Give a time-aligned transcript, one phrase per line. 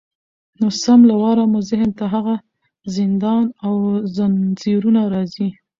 [0.59, 2.35] نو سم له واره مو ذهن ته هغه
[2.95, 3.73] زندان او
[4.15, 5.49] زنځیرونه راځي